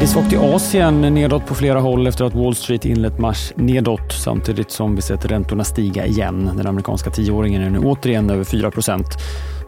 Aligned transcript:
Det 0.00 0.04
är 0.04 0.08
svagt 0.08 0.32
i 0.32 0.36
Asien, 0.36 1.00
nedåt 1.00 1.46
på 1.46 1.54
flera 1.54 1.80
håll 1.80 2.06
efter 2.06 2.24
att 2.24 2.34
Wall 2.34 2.54
Street 2.54 2.84
inlett 2.84 3.18
mars 3.18 3.52
nedåt 3.56 4.12
samtidigt 4.12 4.70
som 4.70 4.96
vi 4.96 5.02
sett 5.02 5.24
räntorna 5.24 5.64
stiga 5.64 6.06
igen. 6.06 6.50
Den 6.56 6.66
amerikanska 6.66 7.10
tioåringen 7.10 7.62
är 7.62 7.70
nu 7.70 7.78
återigen 7.78 8.30
över 8.30 8.44
4% 8.44 9.04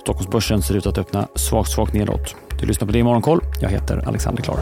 Stockholmsbörsen 0.01 0.63
ser 0.63 0.77
ut 0.77 0.87
att 0.87 0.99
öppna 0.99 1.29
svagt, 1.35 1.71
svagt 1.71 1.95
nedåt. 1.95 2.37
Du 2.61 2.67
lyssnar 2.67 2.87
på 2.87 2.93
det 2.93 2.99
i 2.99 3.03
Morgonkoll. 3.03 3.41
Jag 3.61 3.69
heter 3.69 4.09
Alexander 4.09 4.43
Klar. 4.43 4.59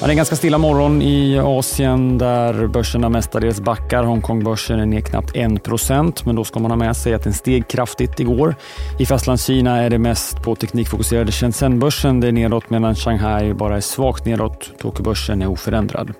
Ja, 0.00 0.06
det 0.06 0.10
är 0.10 0.12
en 0.12 0.16
ganska 0.16 0.36
stilla 0.36 0.58
morgon 0.58 1.02
i 1.02 1.38
Asien 1.38 2.18
där 2.18 2.66
börserna 2.66 3.08
mestadels 3.08 3.60
backar. 3.60 4.02
Hongkongbörsen 4.02 4.80
är 4.80 4.86
ner 4.86 5.00
knappt 5.00 5.30
1 5.36 6.24
men 6.24 6.36
då 6.36 6.44
ska 6.44 6.60
man 6.60 6.70
ha 6.70 6.78
med 6.78 6.96
sig 6.96 7.14
att 7.14 7.24
den 7.24 7.32
steg 7.32 7.68
kraftigt 7.68 8.20
igår. 8.20 8.54
I 8.98 9.06
Fastlandskina 9.06 9.76
är 9.76 9.90
det 9.90 9.98
mest 9.98 10.42
på 10.42 10.54
teknikfokuserade 10.54 11.32
Shenzhenbörsen 11.32 12.20
det 12.20 12.28
är 12.28 12.32
nedåt 12.32 12.70
medan 12.70 12.94
Shanghai 12.94 13.54
bara 13.54 13.76
är 13.76 13.80
svagt 13.80 14.24
nedåt. 14.24 14.70
Tokyobörsen 14.78 15.42
är 15.42 15.46
oförändrad. 15.46 16.14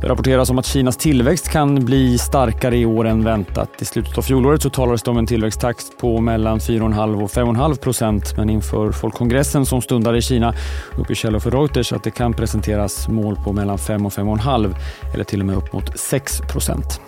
Det 0.00 0.08
rapporteras 0.08 0.50
om 0.50 0.58
att 0.58 0.66
Kinas 0.66 0.96
tillväxt 0.96 1.48
kan 1.48 1.84
bli 1.84 2.18
starkare 2.18 2.76
i 2.76 2.86
år 2.86 3.06
än 3.06 3.24
väntat. 3.24 3.82
I 3.82 3.84
slutet 3.84 4.18
av 4.18 4.22
fjolåret 4.22 4.62
så 4.62 4.70
talades 4.70 5.02
det 5.02 5.10
om 5.10 5.18
en 5.18 5.26
tillväxttakt 5.26 5.98
på 5.98 6.20
mellan 6.20 6.58
4,5 6.58 7.22
och 7.22 7.30
5,5 7.30 7.76
procent. 7.76 8.36
Men 8.36 8.50
inför 8.50 8.92
folkkongressen 8.92 9.66
som 9.66 9.82
stundar 9.82 10.16
i 10.16 10.22
Kina 10.22 10.54
uppger 10.98 11.14
källor 11.14 11.38
för 11.38 11.50
Reuters 11.50 11.92
att 11.92 12.04
det 12.04 12.10
kan 12.10 12.32
presenteras 12.32 13.08
mål 13.08 13.36
på 13.44 13.52
mellan 13.52 13.78
5 13.78 14.06
och 14.06 14.12
5,5 14.12 14.74
eller 15.14 15.24
till 15.24 15.40
och 15.40 15.46
med 15.46 15.56
upp 15.56 15.72
mot 15.72 15.98
6 15.98 16.40
procent. 16.40 17.00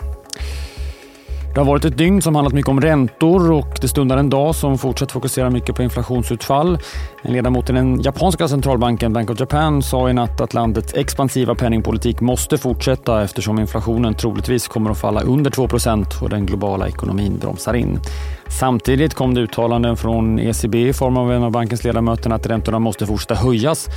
Det 1.53 1.59
har 1.59 1.65
varit 1.65 1.85
ett 1.85 1.97
dygn 1.97 2.21
som 2.21 2.35
handlat 2.35 2.53
mycket 2.53 2.69
om 2.69 2.81
räntor 2.81 3.51
och 3.51 3.77
det 3.81 3.87
stundar 3.87 4.17
en 4.17 4.29
dag 4.29 4.55
som 4.55 4.77
fortsatt 4.77 5.11
fokuserar 5.11 5.49
mycket 5.49 5.75
på 5.75 5.83
inflationsutfall. 5.83 6.79
En 7.21 7.33
ledamot 7.33 7.69
i 7.69 7.73
den 7.73 8.01
japanska 8.01 8.47
centralbanken 8.47 9.13
Bank 9.13 9.29
of 9.29 9.39
Japan 9.39 9.81
sa 9.81 10.09
i 10.09 10.13
natt 10.13 10.41
att 10.41 10.53
landets 10.53 10.93
expansiva 10.93 11.55
penningpolitik 11.55 12.21
måste 12.21 12.57
fortsätta 12.57 13.23
eftersom 13.23 13.59
inflationen 13.59 14.13
troligtvis 14.13 14.67
kommer 14.67 14.91
att 14.91 14.97
falla 14.97 15.21
under 15.21 15.51
2% 15.51 16.23
och 16.23 16.29
den 16.29 16.45
globala 16.45 16.87
ekonomin 16.87 17.37
bromsar 17.37 17.73
in. 17.73 17.99
Samtidigt 18.47 19.13
kom 19.13 19.33
det 19.33 19.41
uttalanden 19.41 19.97
från 19.97 20.39
ECB 20.39 20.87
i 20.87 20.93
form 20.93 21.17
av 21.17 21.31
en 21.31 21.43
av 21.43 21.51
bankens 21.51 21.83
ledamöter 21.83 22.29
att 22.29 22.47
räntorna 22.47 22.79
måste 22.79 23.05
fortsätta 23.05 23.35
höjas 23.35 23.87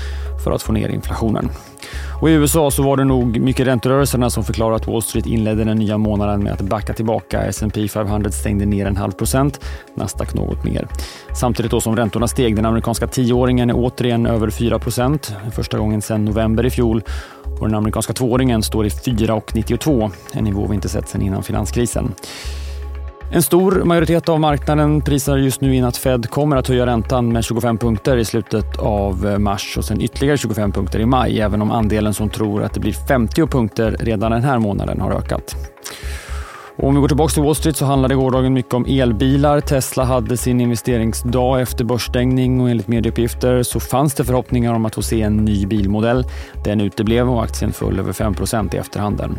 för 0.45 0.51
att 0.51 0.63
få 0.63 0.73
ner 0.73 0.89
inflationen. 0.89 1.51
Och 2.21 2.31
I 2.31 2.33
USA 2.33 2.71
så 2.71 2.83
var 2.83 2.97
det 2.97 3.05
nog 3.05 3.41
mycket 3.41 3.67
ränterörelserna 3.67 4.31
som 4.31 4.45
förklarade 4.45 4.77
att 4.77 4.87
Wall 4.87 5.03
Street 5.03 5.27
inledde 5.27 5.65
den 5.65 5.77
nya 5.77 5.99
månaden 5.99 6.43
med 6.43 6.53
att 6.53 6.61
backa 6.61 6.93
tillbaka. 6.93 7.43
S&P 7.43 7.89
500 7.89 8.31
stängde 8.31 8.67
ner 8.67 8.87
en 8.87 8.97
halv 8.97 9.13
procent, 9.13 9.61
Nasdaq 9.95 10.35
något 10.35 10.65
mer. 10.65 10.89
Samtidigt 11.35 11.71
då 11.71 11.81
som 11.81 11.97
räntorna 11.97 12.29
steg. 12.29 12.57
Den 12.57 12.67
amerikanska 12.67 13.07
tioåringen 13.07 13.71
är 13.71 13.75
återigen 13.77 14.27
över 14.27 14.51
4 14.51 14.79
procent, 14.79 15.35
första 15.53 15.79
gången 15.79 16.03
sedan 16.03 16.25
november 16.25 16.67
i 16.67 16.71
fjol. 16.71 17.03
Och 17.61 17.67
den 17.67 17.75
amerikanska 17.75 18.13
tvååringen 18.13 18.63
står 18.63 18.87
i 18.87 18.89
4,92, 18.89 20.11
en 20.33 20.45
nivå 20.45 20.67
vi 20.67 20.75
inte 20.75 20.89
sett 20.89 21.09
sedan 21.09 21.23
innan 21.23 21.43
finanskrisen. 21.43 22.15
En 23.31 23.43
stor 23.43 23.85
majoritet 23.85 24.29
av 24.29 24.41
marknaden 24.41 25.01
prisar 25.01 25.37
just 25.37 25.61
nu 25.61 25.75
in 25.75 25.85
att 25.85 25.97
Fed 25.97 26.31
kommer 26.31 26.57
att 26.57 26.69
höja 26.69 26.87
räntan 26.87 27.33
med 27.33 27.45
25 27.45 27.79
punkter 27.79 28.17
i 28.17 28.25
slutet 28.25 28.79
av 28.79 29.27
eh, 29.27 29.39
mars 29.39 29.75
och 29.79 29.85
sen 29.85 30.01
ytterligare 30.01 30.37
25 30.37 30.73
punkter 30.73 31.01
i 31.01 31.07
maj, 31.07 31.41
även 31.41 31.63
om 31.63 31.71
andelen 31.71 32.15
som 32.15 32.29
tror 32.29 32.63
att 32.63 32.75
det 32.75 32.81
blir 32.81 32.93
50 32.93 33.47
punkter 33.47 33.97
redan 34.01 34.33
den 34.33 34.43
här 34.43 34.59
månaden 34.59 35.01
har 35.01 35.13
ökat. 35.13 35.57
Och 36.77 36.89
om 36.89 36.95
vi 36.95 37.01
går 37.01 37.09
tillbaka 37.09 37.35
till 37.35 37.43
Wall 37.43 37.55
Street 37.55 37.77
så 37.77 37.85
handlade 37.85 38.15
gårdagen 38.15 38.53
mycket 38.53 38.75
om 38.75 38.87
elbilar. 38.89 39.61
Tesla 39.61 40.05
hade 40.05 40.37
sin 40.37 40.61
investeringsdag 40.61 41.61
efter 41.61 41.85
börsstängning 41.85 42.61
och 42.61 42.71
enligt 42.71 42.89
medieuppgifter 42.89 43.63
så 43.63 43.81
fanns 43.81 44.15
det 44.15 44.25
förhoppningar 44.25 44.75
om 44.75 44.85
att 44.85 44.95
få 44.95 45.03
se 45.03 45.23
en 45.23 45.37
ny 45.37 45.67
bilmodell. 45.67 46.25
Den 46.65 46.81
uteblev 46.81 47.31
och 47.31 47.43
aktien 47.43 47.73
föll 47.73 47.99
över 47.99 48.13
5% 48.13 48.75
i 48.75 48.79
efterhanden. 48.79 49.39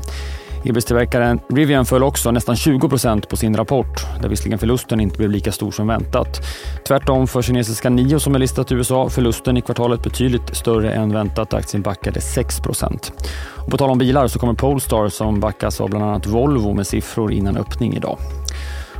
Elbilstillverkaren 0.66 1.40
Rivian 1.50 1.86
föll 1.86 2.04
också 2.04 2.32
nästan 2.32 2.56
20% 2.56 3.28
på 3.28 3.38
sin 3.38 3.58
rapport, 3.58 4.06
där 4.22 4.30
visserligen 4.30 4.60
förlusten 4.60 5.00
inte 5.00 5.18
blev 5.18 5.30
lika 5.30 5.52
stor 5.52 5.72
som 5.72 5.88
väntat. 5.88 6.42
Tvärtom 6.88 7.28
för 7.28 7.42
kinesiska 7.42 7.90
Nio 7.90 8.20
som 8.20 8.36
är 8.36 8.40
listat 8.40 8.72
i 8.72 8.76
USA, 8.76 9.10
förlusten 9.10 9.58
i 9.58 9.62
kvartalet 9.62 10.04
betydligt 10.04 10.56
större 10.56 10.92
än 10.92 11.14
väntat. 11.14 11.54
Aktien 11.54 11.82
backade 11.84 12.22
6 12.22 12.60
och 12.60 13.70
På 13.70 13.78
tal 13.78 13.90
om 13.90 13.98
bilar 13.98 14.28
så 14.28 14.40
kommer 14.40 14.54
Polestar 14.54 15.10
som 15.10 15.40
backas 15.40 15.82
av 15.82 15.90
bland 15.90 16.06
annat 16.06 16.28
Volvo 16.28 16.74
med 16.74 16.88
siffror 16.88 17.32
innan 17.32 17.58
öppning 17.58 17.94
idag. 17.94 18.18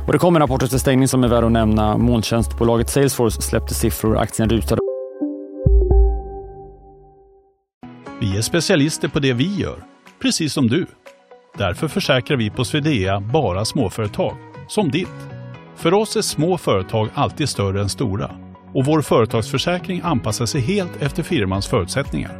Och 0.06 0.12
det 0.12 0.18
kommer 0.18 0.40
rapporter 0.40 0.66
till 0.66 0.80
stängning 0.80 1.08
som 1.08 1.24
är 1.24 1.28
värd 1.28 1.44
att 1.44 1.52
nämna. 1.52 1.96
Molntjänstbolaget 1.96 2.90
Salesforce 2.90 3.42
släppte 3.42 3.74
siffror, 3.74 4.18
aktien 4.18 4.48
rusade. 4.48 4.80
Vi 8.20 8.36
är 8.36 8.42
specialister 8.42 9.08
på 9.08 9.18
det 9.18 9.32
vi 9.32 9.56
gör, 9.56 9.84
precis 10.22 10.52
som 10.52 10.68
du. 10.68 10.86
Därför 11.58 11.88
försäkrar 11.88 12.36
vi 12.36 12.50
på 12.50 12.64
Swedea 12.64 13.20
bara 13.20 13.64
småföretag, 13.64 14.36
som 14.68 14.90
ditt. 14.90 15.28
För 15.76 15.94
oss 15.94 16.16
är 16.16 16.22
små 16.22 16.58
företag 16.58 17.08
alltid 17.14 17.48
större 17.48 17.80
än 17.80 17.88
stora 17.88 18.30
och 18.74 18.84
vår 18.84 19.02
företagsförsäkring 19.02 20.00
anpassar 20.04 20.46
sig 20.46 20.60
helt 20.60 21.02
efter 21.02 21.22
firmans 21.22 21.66
förutsättningar. 21.66 22.32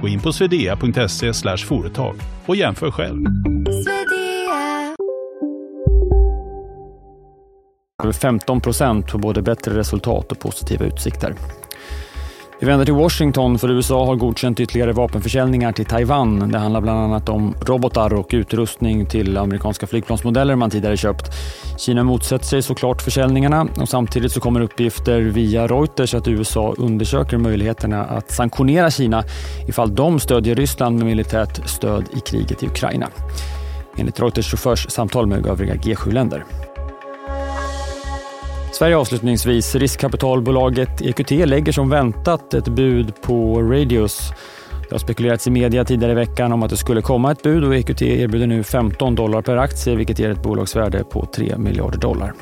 Gå 0.00 0.08
in 0.08 0.20
på 0.20 0.32
swedea.se 0.32 1.32
företag 1.56 2.16
och 2.46 2.56
jämför 2.56 2.90
själv. 2.90 3.26
Över 8.02 8.12
15 8.12 8.60
procent 8.60 9.06
på 9.12 9.18
både 9.18 9.42
bättre 9.42 9.78
resultat 9.78 10.32
och 10.32 10.38
positiva 10.38 10.84
utsikter. 10.84 11.34
Vi 12.62 12.68
vänder 12.68 12.84
till 12.84 12.94
Washington 12.94 13.58
för 13.58 13.70
USA 13.70 14.06
har 14.06 14.16
godkänt 14.16 14.60
ytterligare 14.60 14.92
vapenförsäljningar 14.92 15.72
till 15.72 15.84
Taiwan. 15.84 16.52
Det 16.52 16.58
handlar 16.58 16.80
bland 16.80 16.98
annat 16.98 17.28
om 17.28 17.54
robotar 17.66 18.14
och 18.14 18.28
utrustning 18.32 19.06
till 19.06 19.36
amerikanska 19.36 19.86
flygplansmodeller 19.86 20.56
man 20.56 20.70
tidigare 20.70 20.96
köpt. 20.96 21.30
Kina 21.78 22.04
motsätter 22.04 22.46
sig 22.46 22.62
såklart 22.62 23.02
försäljningarna 23.02 23.68
och 23.80 23.88
samtidigt 23.88 24.32
så 24.32 24.40
kommer 24.40 24.60
uppgifter 24.60 25.20
via 25.20 25.66
Reuters 25.66 26.14
att 26.14 26.28
USA 26.28 26.74
undersöker 26.78 27.38
möjligheterna 27.38 28.04
att 28.04 28.30
sanktionera 28.30 28.90
Kina 28.90 29.24
ifall 29.68 29.94
de 29.94 30.20
stödjer 30.20 30.54
Ryssland 30.54 30.98
med 30.98 31.06
militärt 31.06 31.68
stöd 31.68 32.04
i 32.16 32.20
kriget 32.20 32.62
i 32.62 32.66
Ukraina. 32.66 33.08
Enligt 33.96 34.20
Reuters 34.20 34.50
så 34.50 34.56
förs 34.56 34.90
samtal 34.90 35.26
med 35.26 35.46
övriga 35.46 35.74
G7-länder. 35.74 36.44
Sverige 38.72 38.96
avslutningsvis. 38.96 39.74
Riskkapitalbolaget 39.74 41.00
EQT 41.00 41.30
lägger 41.30 41.72
som 41.72 41.90
väntat 41.90 42.54
ett 42.54 42.68
bud 42.68 43.22
på 43.22 43.62
Radius. 43.62 44.32
Det 44.70 44.94
har 44.94 44.98
spekulerats 44.98 45.46
i 45.46 45.50
media 45.50 45.84
tidigare 45.84 46.12
i 46.12 46.14
veckan 46.14 46.52
om 46.52 46.62
att 46.62 46.70
det 46.70 46.76
skulle 46.76 47.02
komma 47.02 47.32
ett 47.32 47.42
bud 47.42 47.64
och 47.64 47.76
EQT 47.76 48.02
erbjuder 48.02 48.46
nu 48.46 48.62
15 48.62 49.14
dollar 49.14 49.42
per 49.42 49.56
aktie 49.56 49.96
vilket 49.96 50.18
ger 50.18 50.30
ett 50.30 50.42
bolagsvärde 50.42 51.04
på 51.04 51.26
3 51.26 51.58
miljarder 51.58 51.98
dollar. 51.98 52.32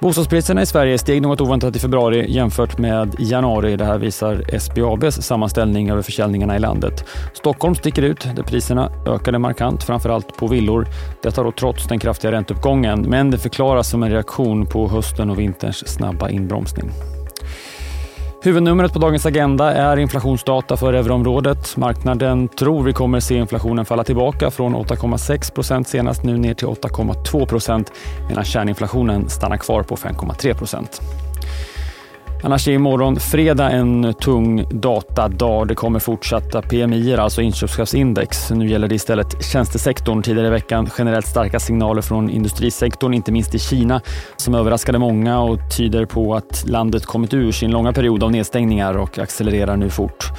Bostadspriserna 0.00 0.62
i 0.62 0.66
Sverige 0.66 0.98
steg 0.98 1.22
något 1.22 1.40
oväntat 1.40 1.76
i 1.76 1.78
februari 1.78 2.32
jämfört 2.32 2.78
med 2.78 3.14
januari. 3.18 3.76
Det 3.76 3.84
här 3.84 3.98
visar 3.98 4.58
SBABs 4.58 5.22
sammanställning 5.22 5.90
över 5.90 6.02
försäljningarna 6.02 6.56
i 6.56 6.58
landet. 6.58 7.04
Stockholm 7.34 7.74
sticker 7.74 8.02
ut 8.02 8.28
där 8.36 8.42
priserna 8.42 8.90
ökade 9.06 9.38
markant, 9.38 9.82
framförallt 9.82 10.36
på 10.36 10.46
villor. 10.46 10.86
Detta 11.22 11.42
då 11.42 11.52
trots 11.52 11.88
den 11.88 11.98
kraftiga 11.98 12.32
ränteuppgången, 12.32 13.02
men 13.02 13.30
det 13.30 13.38
förklaras 13.38 13.90
som 13.90 14.02
en 14.02 14.10
reaktion 14.10 14.66
på 14.66 14.88
hösten 14.88 15.30
och 15.30 15.38
vinterns 15.38 15.88
snabba 15.88 16.30
inbromsning. 16.30 16.90
Huvudnumret 18.46 18.92
på 18.92 18.98
dagens 18.98 19.26
agenda 19.26 19.72
är 19.72 19.96
inflationsdata 19.96 20.76
för 20.76 20.92
euroområdet. 20.92 21.76
Marknaden 21.76 22.48
tror 22.48 22.82
vi 22.82 22.92
kommer 22.92 23.20
se 23.20 23.34
inflationen 23.34 23.84
falla 23.84 24.04
tillbaka 24.04 24.50
från 24.50 24.76
8,6 24.76 25.54
procent 25.54 25.88
senast 25.88 26.22
nu 26.22 26.36
ner 26.36 26.54
till 26.54 26.66
8,2 26.68 27.46
procent 27.46 27.92
medan 28.28 28.44
kärninflationen 28.44 29.28
stannar 29.28 29.56
kvar 29.56 29.82
på 29.82 29.96
5,3 29.96 30.54
procent. 30.54 31.02
Annars 32.42 32.68
är 32.68 32.72
imorgon 32.72 33.16
fredag 33.16 33.70
en 33.70 34.14
tung 34.14 34.68
datadag. 34.70 35.68
Det 35.68 35.74
kommer 35.74 35.98
fortsatta 35.98 36.62
PMI, 36.62 37.16
alltså 37.16 37.42
inköpschefsindex. 37.42 38.50
Nu 38.50 38.68
gäller 38.68 38.88
det 38.88 38.94
istället 38.94 39.44
tjänstesektorn. 39.44 40.22
Tidigare 40.22 40.46
i 40.46 40.50
veckan 40.50 40.90
generellt 40.98 41.26
starka 41.26 41.60
signaler 41.60 42.02
från 42.02 42.30
industrisektorn, 42.30 43.14
inte 43.14 43.32
minst 43.32 43.54
i 43.54 43.58
Kina, 43.58 44.00
som 44.36 44.54
överraskade 44.54 44.98
många 44.98 45.40
och 45.40 45.58
tyder 45.76 46.06
på 46.06 46.34
att 46.34 46.64
landet 46.66 47.06
kommit 47.06 47.34
ur 47.34 47.52
sin 47.52 47.70
långa 47.70 47.92
period 47.92 48.22
av 48.22 48.30
nedstängningar 48.30 48.98
och 48.98 49.18
accelererar 49.18 49.76
nu 49.76 49.90
fort. 49.90 50.32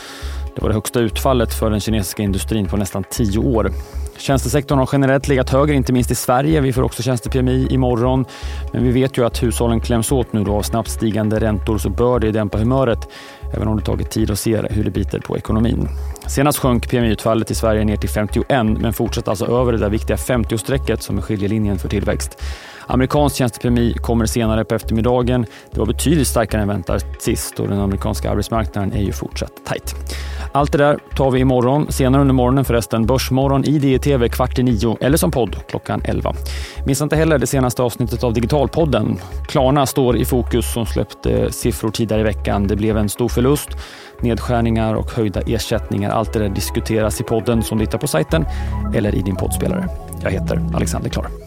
Det 0.55 0.61
var 0.61 0.69
det 0.69 0.75
högsta 0.75 0.99
utfallet 0.99 1.53
för 1.53 1.69
den 1.69 1.79
kinesiska 1.79 2.23
industrin 2.23 2.67
på 2.67 2.77
nästan 2.77 3.03
tio 3.09 3.39
år. 3.39 3.71
Tjänstesektorn 4.17 4.79
har 4.79 4.89
generellt 4.91 5.27
legat 5.27 5.49
högre, 5.49 5.75
inte 5.75 5.93
minst 5.93 6.11
i 6.11 6.15
Sverige. 6.15 6.61
Vi 6.61 6.73
får 6.73 6.81
också 6.81 7.03
tjänste-PMI 7.03 7.67
imorgon. 7.69 8.25
Men 8.73 8.83
vi 8.83 8.91
vet 8.91 9.17
ju 9.17 9.25
att 9.25 9.43
hushållen 9.43 9.79
kläms 9.79 10.11
åt 10.11 10.33
nu 10.33 10.43
då 10.43 10.53
av 10.53 10.61
snabbt 10.61 10.89
stigande 10.89 11.39
räntor 11.39 11.77
så 11.77 11.89
bör 11.89 12.19
det 12.19 12.31
dämpa 12.31 12.57
humöret. 12.57 13.09
även 13.53 13.67
om 13.67 13.77
det 13.77 13.83
tagit 13.85 14.11
tid 14.11 14.31
att 14.31 14.39
se 14.39 14.61
hur 14.69 14.83
det 14.83 14.91
biter 14.91 15.19
på 15.19 15.37
ekonomin. 15.37 15.89
Senast 16.27 16.59
sjönk 16.59 16.89
PMI-utfallet 16.89 17.51
i 17.51 17.55
Sverige 17.55 17.85
ner 17.85 17.97
till 17.97 18.09
51 18.09 18.47
men 18.49 18.93
fortsatte 18.93 19.29
alltså 19.29 19.45
över 19.45 19.71
det 19.71 19.77
där 19.77 19.89
viktiga 19.89 20.15
50-strecket 20.15 21.01
som 21.01 21.17
är 21.17 21.21
skiljelinjen 21.21 21.79
för 21.79 21.89
tillväxt. 21.89 22.41
Amerikansk 22.87 23.35
tjänstepremi 23.35 23.93
kommer 23.93 24.25
senare 24.25 24.65
på 24.65 24.75
eftermiddagen. 24.75 25.45
Det 25.71 25.79
var 25.79 25.85
betydligt 25.85 26.27
starkare 26.27 26.61
än 26.61 26.67
väntat 26.67 27.05
sist 27.19 27.59
och 27.59 27.67
den 27.67 27.79
amerikanska 27.79 28.31
arbetsmarknaden 28.31 28.93
är 28.93 29.01
ju 29.01 29.11
fortsatt 29.11 29.51
tajt. 29.65 29.95
Allt 30.51 30.71
det 30.71 30.77
där 30.77 30.99
tar 31.15 31.31
vi 31.31 31.39
imorgon. 31.39 31.91
Senare 31.91 32.21
under 32.21 32.33
morgonen 32.33 32.65
förresten 32.65 33.05
Börsmorgon 33.05 33.65
i 33.65 33.79
DTV 33.79 34.29
kvart 34.29 34.59
i 34.59 34.63
nio 34.63 34.97
eller 35.01 35.17
som 35.17 35.31
podd 35.31 35.55
klockan 35.67 36.01
11. 36.05 36.33
Missa 36.85 37.03
inte 37.03 37.15
heller 37.15 37.39
det 37.39 37.47
senaste 37.47 37.83
avsnittet 37.83 38.23
av 38.23 38.33
Digitalpodden. 38.33 39.19
Klarna 39.47 39.85
står 39.85 40.17
i 40.17 40.25
fokus 40.25 40.73
som 40.73 40.85
släppte 40.85 41.51
siffror 41.51 41.91
tidigare 41.91 42.21
i 42.21 42.23
veckan. 42.23 42.67
Det 42.67 42.75
blev 42.75 42.97
en 42.97 43.09
stor 43.09 43.29
förlust, 43.29 43.69
nedskärningar 44.21 44.93
och 44.93 45.11
höjda 45.11 45.41
ersättningar. 45.41 46.09
Allt 46.09 46.33
det 46.33 46.39
där 46.39 46.49
diskuteras 46.49 47.21
i 47.21 47.23
podden 47.23 47.63
som 47.63 47.77
du 47.77 47.83
hittar 47.83 47.97
på 47.97 48.07
sajten 48.07 48.45
eller 48.95 49.15
i 49.15 49.21
din 49.21 49.35
poddspelare. 49.35 49.89
Jag 50.23 50.31
heter 50.31 50.61
Alexander 50.73 51.09
Klar. 51.09 51.46